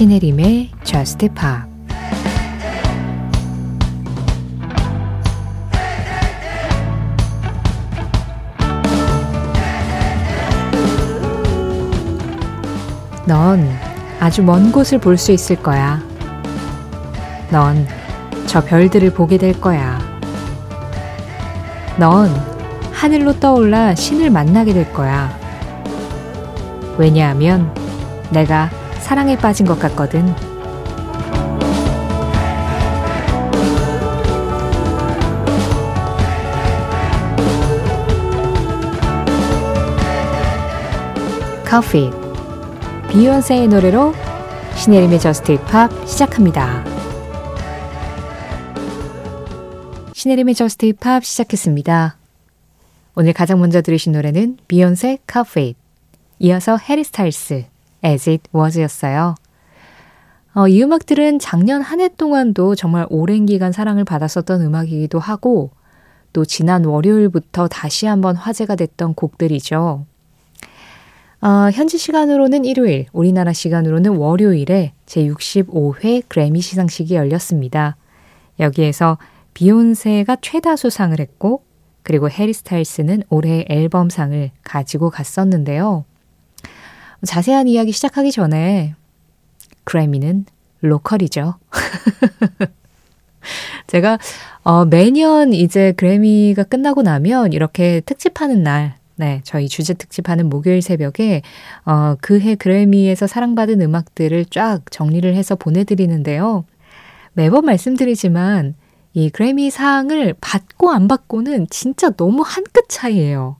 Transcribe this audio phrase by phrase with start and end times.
[0.00, 1.68] 신혜림의 Just Pop
[13.26, 13.68] 넌
[14.20, 16.00] 아주 먼 곳을 볼 수 있을 거야.
[17.50, 17.86] 넌
[18.46, 19.98] 저 별들을 보게 될 거야.
[21.98, 22.30] 넌
[22.90, 25.30] 하늘로 떠올라 신을 만나게 될 거야.
[26.96, 27.70] 왜냐하면
[28.30, 28.79] 내가
[29.10, 30.24] 사랑에 빠진 것 같거든.
[41.64, 42.08] Cuff It
[43.10, 44.14] 비욘세의 노래로
[44.76, 46.84] 신혜림의 JUST POP 시작합니다.
[50.12, 52.16] 신혜림의 JUST POP 시작했습니다.
[53.16, 55.74] 오늘 가장 먼저 들으신 노래는 비욘세 카페
[56.38, 57.69] 이어서 해리 스타일스
[58.04, 59.34] As It Was였어요.
[60.54, 65.70] 어, 이 음악들은 작년 한 해 동안도 정말 오랜 기간 사랑을 받았었던 음악이기도 하고
[66.32, 70.06] 또 지난 월요일부터 다시 한번 화제가 됐던 곡들이죠.
[71.42, 77.96] 어, 현지 시간으로는 일요일, 우리나라 시간으로는 월요일에 제65회 그래미 시상식이 열렸습니다.
[78.58, 79.16] 여기에서
[79.54, 81.62] 비욘세가 최다 수상을 했고,
[82.02, 86.04] 그리고 해리 스타일스는 올해 앨범상을 가지고 갔었는데요.
[87.24, 88.94] 자세한 이야기 시작하기 전에
[89.84, 90.46] 그래미는
[90.80, 91.54] 로컬이죠.
[93.86, 94.18] 제가
[94.62, 101.42] 어, 매년 이제 그래미가 끝나고 나면 이렇게 특집하는 날, 네, 저희 주제 특집하는 목요일 새벽에
[101.84, 106.64] 어, 그해 그래미에서 사랑받은 음악들을 쫙 정리를 해서 보내드리는데요.
[107.32, 108.74] 매번 말씀드리지만
[109.12, 113.56] 이 그래미 상을 받고 안 받고는 진짜 너무 한 끗 차이예요.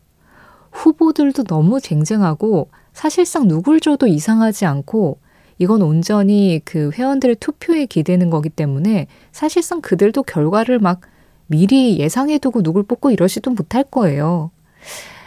[0.72, 2.70] 후보들도 너무 쟁쟁하고
[3.00, 5.20] 사실상 누굴 줘도 이상하지 않고
[5.56, 11.00] 이건 온전히 그 회원들의 투표에 기대는 거기 때문에 사실상 그들도 결과를 막
[11.46, 14.50] 미리 예상해두고 누굴 뽑고 이러지도 못할 거예요.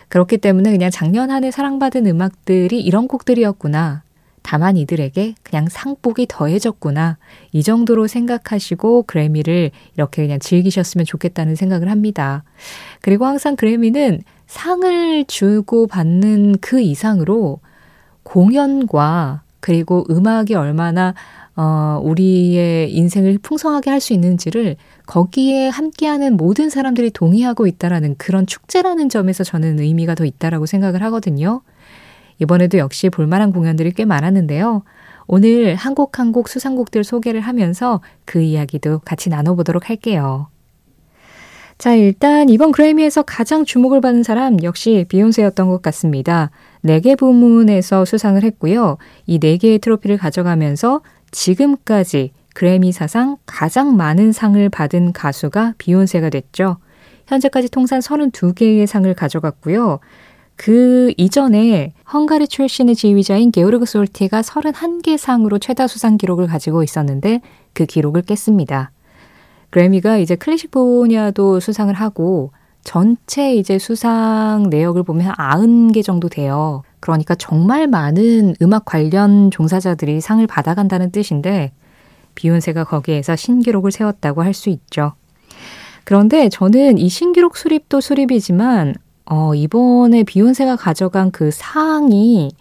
[0.10, 4.04] 그렇기 때문에 그냥 작년 한 해 사랑받은 음악들이 이런 곡들이었구나.
[4.44, 7.18] 다만 이들에게 그냥 상복이 더해졌구나.
[7.54, 12.44] 이 정도로 생각하시고 그래미를 이렇게 그냥 즐기셨으면 좋겠다는 생각을 합니다.
[13.02, 14.22] 그리고 항상 그래미는
[14.54, 17.60] 상을 주고 받는 그 이상으로
[18.22, 21.16] 공연과 그리고 음악이 얼마나
[21.56, 24.76] 어, 우리의 인생을 풍성하게 할 수 있는지를
[25.08, 31.62] 거기에 함께하는 모든 사람들이 동의하고 있다라는 그런 축제라는 점에서 저는 의미가 더 있다라고 생각을 하거든요.
[32.40, 34.84] 이번에도 역시 볼만한 공연들이 꽤 많았는데요.
[35.28, 40.48] 오늘 한 곡 한 곡 수상곡들 소개를 하면서 그 이야기도 같이 나눠보도록 할게요.
[41.84, 46.50] 자, 일단 이번 그래미에서 가장 주목을 받은 사람 역시 비욘세였던 것 같습니다.
[46.86, 48.98] 4개 부문에서 수상을 했고요.
[49.26, 51.02] 이 4개의 트로피를 가져가면서
[51.32, 56.78] 지금까지 그래미 사상 가장 많은 상을 받은 가수가 비욘세가 됐죠.
[57.28, 60.00] 현재까지 통산 32개의 상을 가져갔고요.
[60.56, 67.42] 그 이전에 헝가리 출신의 지휘자인 게오르그 솔티가 31개 상으로 최다 수상 기록을 가지고 있었는데
[67.74, 68.92] 그 기록을 깼습니다.
[69.74, 72.52] 그래미가 이제 클래식 분야도 수상을 하고
[72.84, 76.84] 전체 이제 수상 내역을 보면 한 90개 정도 돼요.
[77.00, 81.72] 그러니까 정말 많은 음악 관련 종사자들이 상을 받아간다는 뜻인데
[82.36, 85.14] 비욘세가 거기에서 신기록을 세웠다고 할 수 있죠.
[86.04, 88.94] 그런데 저는 이 신기록 수립도 수립이지만
[89.26, 92.52] 어, 이번에 비욘세가 가져간 그 상이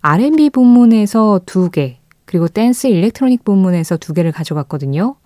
[0.00, 5.16] R&B 부문에서 두 개, 그리고 dance electronic 부문에서 두 개를 가져갔거든요.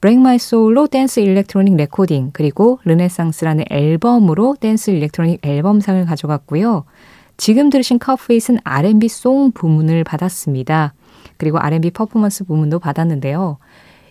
[0.00, 6.84] Break My Soul로 dance electronic recording 그리고 Renaissance라는 앨범으로 dance electronic 앨범상을 가져갔고요.
[7.36, 10.94] 지금 들으신 Cuff It은 R&B song 부문을 받았습니다.
[11.36, 13.58] 그리고 R&B 퍼포먼스 부문도 받았는데요.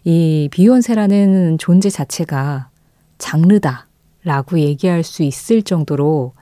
[0.04, 2.70] 이 비욘세라는 존재 자체가
[3.18, 3.88] 장르다
[4.24, 6.34] 라고 얘기할 수 있을 정도로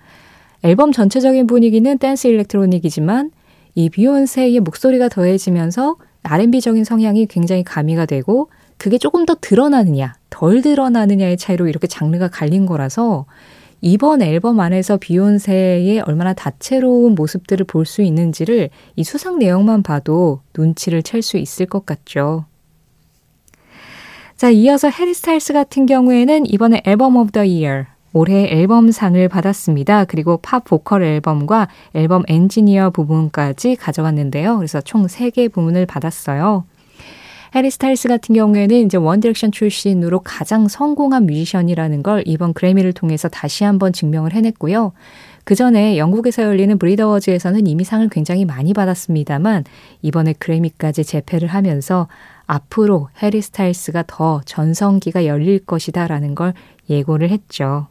[0.64, 3.30] 앨범 전체적인 분위기는 댄스 일렉트로닉이지만
[3.76, 11.38] 이 비욘세의 목소리가 더해지면서 R&B적인 성향이 굉장히 가미가 되고 그게 조금 더 드러나느냐, 덜 드러나느냐의
[11.38, 13.26] 차이로 이렇게 장르가 갈린 거라서
[13.82, 21.04] 이번 앨범 안에서 비욘세의 얼마나 다채로운 모습들을 볼 수 있는지를 이 수상 내용만 봐도 눈치를
[21.04, 22.46] 챌 수 있을 것 같죠.
[24.36, 30.06] 자, 이어서 해리 스타일스 같은 경우에는 이번에 Album of the Year 올해 앨범상을 받았습니다.
[30.06, 34.58] 그리고 팝 보컬 앨범과 앨범 엔지니어 부분까지 가져갔는데요.
[34.58, 36.66] 그래서 총 3개 부문을 받았어요.
[37.56, 43.30] 해리 스타일스 같은 경우에는 이제 One Direction 출신으로 가장 성공한 뮤지션이라는 걸 이번 그래미를 통해서
[43.30, 44.92] 다시 한번 증명을 해냈고요.
[45.46, 49.64] 그 전에 영국에서 열리는 BRIT Awards에서는 이미 상을 굉장히 많이 받았습니다만
[50.02, 52.10] 이번에 그래미까지 제패를 하면서
[52.46, 56.54] 앞으로 해리 스타일스가 더 전성기가 열릴 것이다라는 걸
[56.90, 57.88] 예고를 했죠.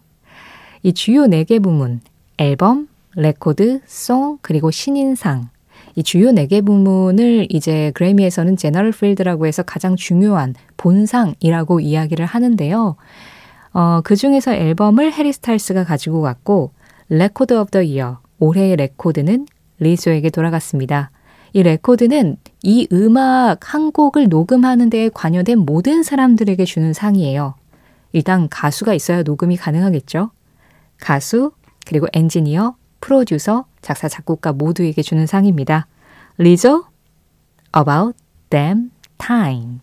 [0.83, 2.03] 이 주요 4개 부문,
[2.37, 2.87] 앨범,
[3.17, 5.54] 레코드, Song, 그리고 신인상.
[5.97, 12.97] 이 주요 4개 부문을 이제 그래미에서는 General Field라고 해서 가장 중요한 본상이라고 이야기를 하는데요.
[13.73, 16.73] 어, 그 중에서 앨범을 해리 스타일스가 가지고 갔고,
[17.09, 19.47] Record of the Year, 올해의 레코드는
[19.79, 21.11] 리조에게 돌아갔습니다.
[21.53, 27.55] 이 레코드는 이 음악 한 곡을 녹음하는 데에 관여된 모든 사람들에게 주는 상이에요.
[28.13, 30.31] 일단 가수가 있어야 녹음이 가능하겠죠.
[31.01, 31.53] 가수,
[31.87, 35.87] 그리고 엔지니어, 프로듀서, 작사, 작곡가 모두에게 주는 상입니다.
[36.39, 36.87] 리조,
[37.77, 38.17] About
[38.49, 39.81] Damn Time.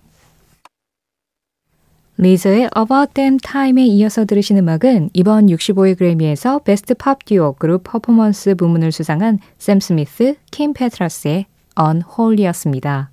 [2.17, 8.55] 리조의 About Damn Time에 이어서 들으신 음악은 이번 65회 그래미에서 Best Pop Duo Group Performance
[8.55, 11.45] 부문을 수상한 샘 스미스, 킴 페트라스의
[11.79, 13.11] Unholy였습니다.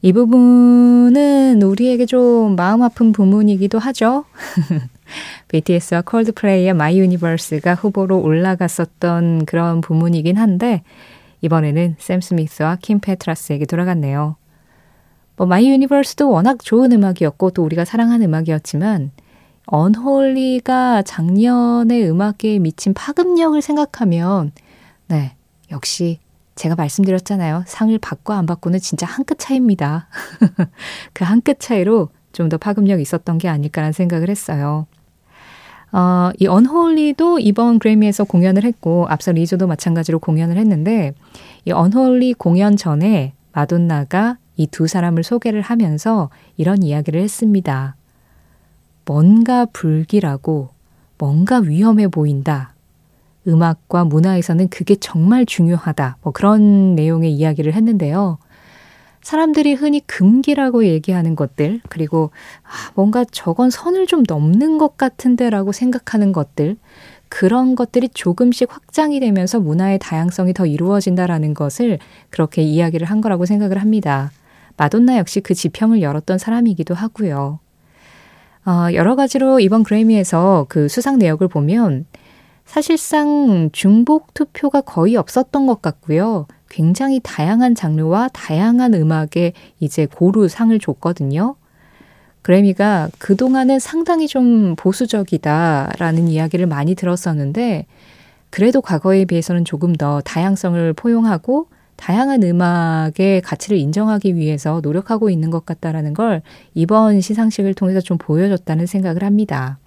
[0.00, 4.24] 이 부분은 우리에게 좀 마음 아픈 부문이기도 하죠.
[5.52, 10.82] BTS와 콜드플레이의 My Universe가 후보로 올라갔었던 그런 부문이긴 한데
[11.42, 14.36] 이번에는 샘 스미스와 킴 페트라스에게 돌아갔네요.
[15.36, 19.10] 뭐 My Universe도 워낙 좋은 음악이었고 또 우리가 사랑하는 음악이었지만
[19.66, 24.52] Unholy가 작년의 음악에 미친 파급력을 생각하면
[25.08, 25.34] 네
[25.70, 26.18] 역시
[26.54, 27.64] 제가 말씀드렸잖아요.
[27.66, 30.08] 상을 받고 안 받고는 진짜 한 끗 차이입니다.
[31.14, 34.86] 그 한 끗 차이로 좀 더 파급력이 있었던 게 아닐까라는 생각을 했어요.
[35.92, 41.12] 어, 이 Unholy도 이번 그래미에서 공연을 했고 앞서 리조도 마찬가지로 공연을 했는데
[41.66, 47.96] 이 언홀리 공연 전에 마돈나가 이 두 사람을 소개를 하면서 이런 이야기를 했습니다.
[49.04, 50.70] 뭔가 불길하고
[51.18, 52.74] 뭔가 위험해 보인다.
[53.46, 56.18] 음악과 문화에서는 그게 정말 중요하다.
[56.22, 58.38] 뭐 그런 내용의 이야기를 했는데요.
[59.22, 62.30] 사람들이 흔히 금기라고 얘기하는 것들, 그리고
[62.64, 66.76] 아, 뭔가 저건 선을 좀 넘는 것 같은데라고 생각하는 것들,
[67.28, 71.98] 그런 것들이 조금씩 확장이 되면서 문화의 다양성이 더 이루어진다라는 것을
[72.28, 74.30] 그렇게 이야기를 한 거라고 생각을 합니다.
[74.76, 77.58] 마돈나 역시 그 지평을 열었던 사람이기도 하고요.
[78.66, 82.06] 어, 여러 가지로 이번 그래미에서 그 수상 내역을 보면
[82.64, 86.46] 사실상 중복 투표가 거의 없었던 것 같고요.
[86.72, 91.54] 굉장히 다양한 장르와 다양한 음악에 이제 고루 상을 줬거든요.
[92.40, 97.86] 그래미가 그동안은 상당히 좀 보수적이다라는 이야기를 많이 들었었는데,
[98.50, 105.64] 그래도 과거에 비해서는 조금 더 다양성을 포용하고 다양한 음악의 가치를 인정하기 위해서 노력하고 있는 것
[105.64, 106.42] 같다라는 걸
[106.74, 109.78] 이번 시상식을 통해서 좀 보여줬다는 생각을 합니다.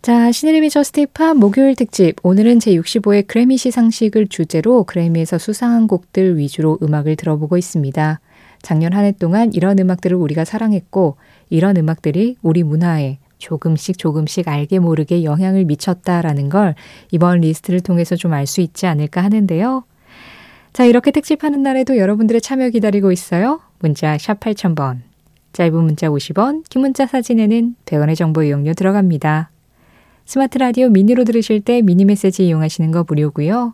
[0.00, 2.14] 자, 신혜림의 저스티팝 목요일 특집.
[2.22, 8.20] 오늘은 제65회 그래미 시상식을 주제로 그래미에서 수상한 곡들 위주로 음악을 들어보고 있습니다.
[8.62, 11.16] 작년 한 해 동안 이런 음악들을 우리가 사랑했고,
[11.50, 16.74] 이런 음악들이 우리 문화에 조금씩 조금씩 알게 모르게 영향을 미쳤다라는 걸
[17.10, 19.84] 이번 리스트를 통해서 좀 알 수 있지 않을까 하는데요.
[20.72, 23.60] 자, 이렇게 특집하는 날에도 여러분들의 참여 기다리고 있어요.
[23.80, 24.98] 문자 샵 8000번.
[25.52, 29.50] 짧은 문자 50원, 긴 문자 사진에는 100원의 정보 이용료 들어갑니다.
[30.28, 33.72] 스마트 라디오 미니로 들으실 때 미니 메시지 이용하시는 거 무료고요.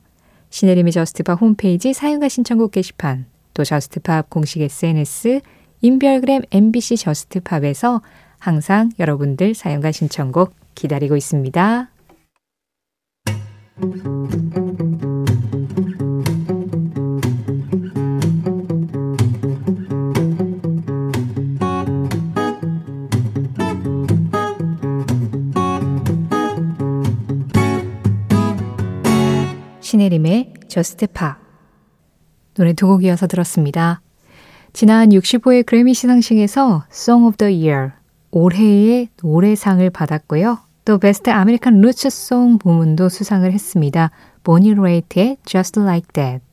[0.50, 5.40] 신혜림의 Just Pop 홈페이지 사연과 신청곡 게시판, 또 Just Pop 공식 SNS,
[5.80, 8.02] 인별그램 MBC Just Pop에서
[8.38, 11.90] 항상 여러분들 사연과 신청곡 기다리고 있습니다.
[30.74, 31.38] Just Pop
[32.54, 34.00] 노래 두 곡 이어서 들었습니다.
[34.72, 37.92] 지난 65회 그래미 시상식에서 Song of the Year
[38.32, 40.58] 올해의 노래상을 받았고요.
[40.84, 44.10] 또 Best American Roots Song 부문도 수상을 했습니다.
[44.42, 46.44] 보니 레이트의 Just Like That.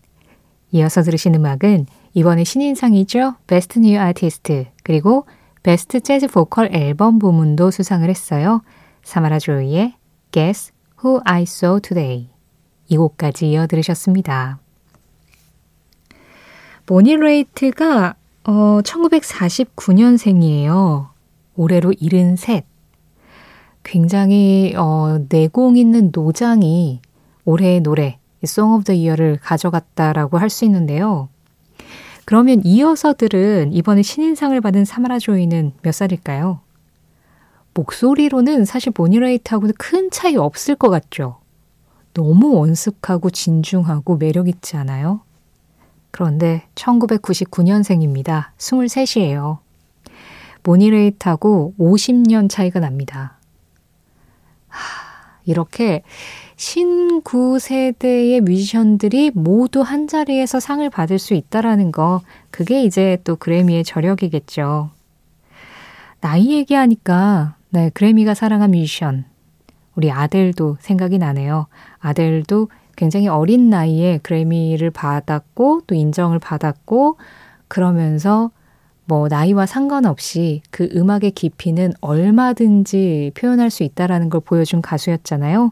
[0.71, 3.37] 이어서 들으신 음악은 이번에 신인상이죠.
[3.47, 5.25] Best New Artist 그리고
[5.63, 8.61] Best Jazz Vocal Album 부문도 수상을 했어요.
[9.03, 9.95] 사마라 조이의
[10.31, 10.73] Guess
[11.03, 12.29] Who I Saw Today.
[12.91, 14.59] 이 곡까지 이어 들으셨습니다.
[16.87, 21.07] 보니 레이트가 어, 1949년생이에요.
[21.55, 22.63] 올해로 73.
[23.83, 26.99] 굉장히 어, 내공 있는 노장이
[27.45, 31.29] 올해의 노래 Song of the Year를 가져갔다라고 할 수 있는데요.
[32.25, 36.59] 그러면 이어서 들은 이번에 신인상을 받은 사마라 조이는 몇 살일까요?
[37.73, 41.40] 목소리로는 사실 모니레이트하고는 큰 차이 없을 것 같죠.
[42.13, 45.21] 너무 원숙하고 진중하고 매력있지 않아요?
[46.11, 48.47] 그런데 1999년생입니다.
[48.57, 49.59] 23이에요.
[50.63, 53.37] 모니레이트하고 50년 차이가 납니다.
[54.67, 56.03] 하, 이렇게
[56.55, 63.83] 신구 세대의 뮤지션들이 모두 한 자리에서 상을 받을 수 있다라는 거, 그게 이제 또 그래미의
[63.83, 64.91] 저력이겠죠.
[66.19, 69.25] 나이 얘기하니까, 네, 그래미가 사랑한 뮤지션.
[70.01, 71.67] 우리 아델도 생각이 나네요.
[71.99, 77.17] 아델도 굉장히 어린 나이에 그래미를 받았고, 또 인정을 받았고,
[77.67, 78.49] 그러면서
[79.05, 85.71] 뭐 나이와 상관없이 그 음악의 깊이는 얼마든지 표현할 수 있다라는 걸 보여준 가수였잖아요.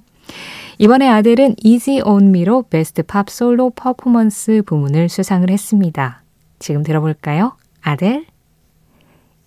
[0.78, 6.22] 이번에 아델은 Easy on Me로 베스트 팝 솔로 퍼포먼스 부문을 수상을 했습니다.
[6.60, 7.54] 지금 들어볼까요?
[7.82, 8.28] 아델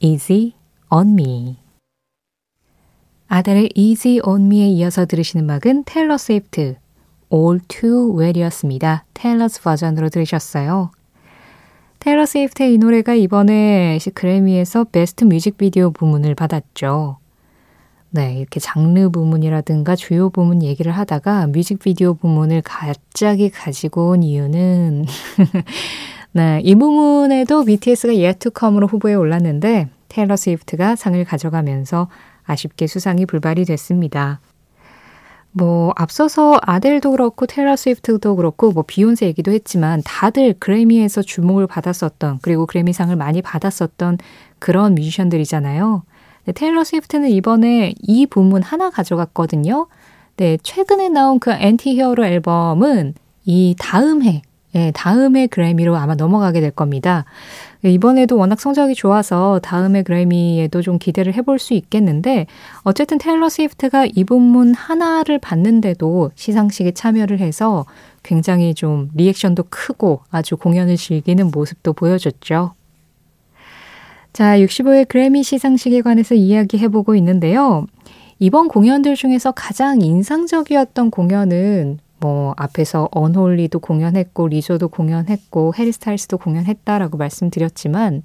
[0.01, 0.55] Easy
[0.91, 1.62] on Me
[3.35, 6.77] 아델의 Easy on Me에 이어서 들으시는 음악은 테일러 스위프트
[7.33, 9.07] All Too Well이었습니다.
[9.15, 10.91] Taylor's Version으로 들으셨어요.
[11.99, 17.17] 테일러 스위프트의 이 노래가 이번에 그래미에서 Best Music Video 부문을 받았죠.
[18.11, 25.07] 네, 이렇게 장르 부문이라든가 주요 부문 얘기를 하다가 뮤직비디오 부문을 갑자기 가지고 온 이유는
[26.33, 32.09] 네, 이 부문에도 BTS가 Yet to Come으로 후보에 올랐는데 테일러 스위프트가 상을 가져가면서
[32.45, 34.41] 아쉽게 수상이 불발이 됐습니다.
[35.53, 42.39] 뭐 앞서서 아델도 그렇고 테일러 스위프트도 그렇고 뭐 비욘세 얘기도 했지만 다들 그래미에서 주목을 받았었던
[42.41, 44.19] 그리고 그래미상을 많이 받았었던
[44.59, 46.03] 그런 뮤지션들이잖아요.
[46.45, 49.89] 네, 테일러 스위프트는 이번에 이 부문 하나 가져갔거든요.
[50.37, 54.43] 네, 최근에 나온 그 Anti-Hero 앨범은 이 다음 해,
[54.75, 57.27] 예, 다음 해 그래미로 아마 넘어가게 될 겁니다.
[57.91, 62.47] 이번에도 워낙 성적이 좋아서 다음에 그래미에도 좀 기대를 해볼 수 있겠는데
[62.83, 67.85] 어쨌든 테일러 스위프트가 이 부문 하나를 받는데도 시상식에 참여를 해서
[68.23, 72.75] 굉장히 좀 리액션도 크고 아주 공연을 즐기는 모습도 보여줬죠.
[74.33, 77.87] 자, 65회 그래미 시상식에 관해서 이야기해보고 있는데요.
[78.39, 87.19] 이번 공연들 중에서 가장 인상적이었던 공연은 뭐 앞에서 언홀리도 공연했고 리조도 공연했고 해리 스타일스도 공연했다라고
[87.19, 88.23] 말씀드렸지만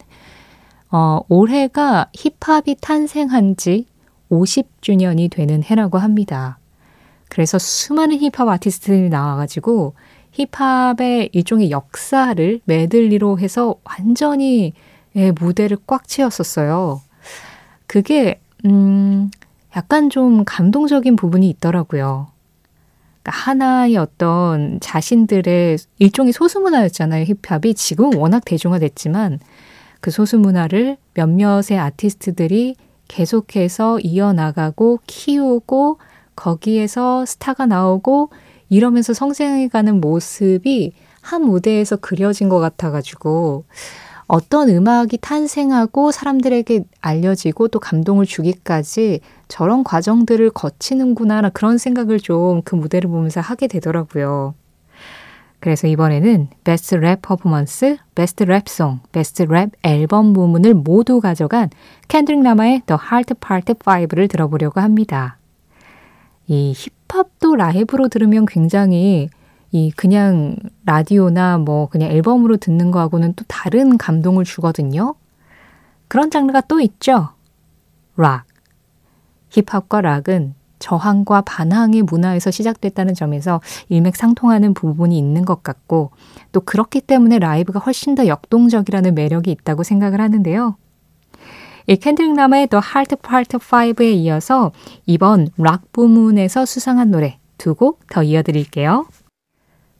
[0.91, 3.87] 어, 올해가 힙합이 탄생한 지
[4.29, 6.59] 50주년이 되는 해라고 합니다.
[7.27, 9.95] 그래서 수많은 힙합 아티스트들이 나와가지고
[10.31, 14.73] 힙합의 일종의 역사를 메들리로 해서 완전히
[15.15, 17.01] 예, 무대를 꽉 채웠었어요.
[17.87, 19.31] 그게, 음,
[19.75, 22.27] 약간 좀 감동적인 부분이 있더라고요.
[23.27, 27.25] 그러니까 하나의 어떤 자신들의 일종의 소수문화였잖아요.
[27.25, 29.39] 힙합이 지금 워낙 대중화됐지만
[29.99, 32.75] 그 소수문화를 몇몇의 아티스트들이
[33.07, 35.99] 계속해서 이어나가고 키우고
[36.35, 38.29] 거기에서 스타가 나오고
[38.69, 43.65] 이러면서 성장해가는 모습이 한 무대에서 그려진 것 같아가지고
[44.27, 52.75] 어떤 음악이 탄생하고 사람들에게 알려지고 또 감동을 주기까지 저런 과정들을 거치는구나 그런 생각을 좀 그
[52.75, 54.53] 무대를 보면서 하게 되더라고요.
[55.59, 61.69] 그래서 이번에는 Best Rap Performance, Best Rap Song, Best Rap Album 부문을 모두 가져간
[62.07, 65.37] 켄드릭 라마의 The Heart Part 5를 들어보려고 합니다.
[66.47, 66.73] 이
[67.07, 69.29] 힙합도 라이브로 들으면 굉장히
[69.77, 70.55] 이 그냥
[70.85, 75.13] 라디오나 뭐 그냥 앨범으로 듣는 거하고는 또 다른 감동을 주거든요.
[76.07, 77.29] 그런 장르가 또 있죠.
[78.15, 78.45] 락.
[79.49, 86.09] 힙합과 락은 저항과 반항의 문화에서 시작됐다는 점에서 일맥상통하는 부분이 있는 것 같고
[86.51, 90.75] 또 그렇기 때문에 라이브가 훨씬 더 역동적이라는 매력이 있다고 생각을 하는데요.
[91.85, 94.71] 이 캔드릭 라마의 The Heart Part 5에 이어서
[95.05, 99.05] 이번 락 부문에서 수상한 노래 두 곡 더 이어드릴게요.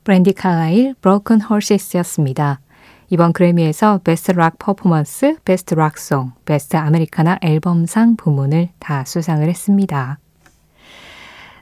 [0.08, 2.62] 브랜디 칼라일 Broken Horses였습니다.
[3.10, 10.18] 이번 그래미에서 Best Rock Performance, Best Rock Song, Best Americana 앨범상 부문을 다 수상을 했습니다.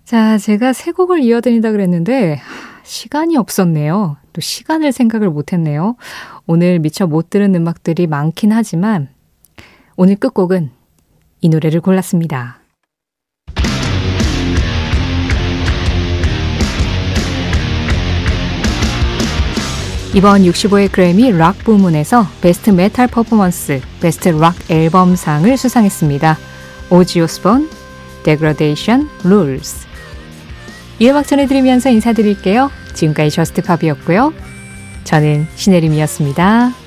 [0.04, 2.40] 자, 제가 세 곡을 이어드린다 그랬는데
[2.84, 4.18] 시간이 없었네요.
[4.32, 5.96] 또 시간을 생각을 못했네요.
[6.46, 9.10] 오늘 미처 못 들은 음악들이 많긴 하지만
[9.96, 10.70] 오늘 끝곡은
[11.42, 12.60] 이 노래를 골랐습니다.
[20.16, 26.38] 이번 65회 그래미 락 부문에서 Best Metal Performance, Best Rock 앨범상을 수상했습니다.
[26.90, 27.70] 오지 오스본,
[28.24, 29.86] Degradation Rules.
[31.00, 32.72] 이 음악 전해드리면서 인사드릴게요.
[32.94, 34.32] 지금까지 저스트팝이었고요.
[35.04, 36.85] 저는 신혜림이었습니다.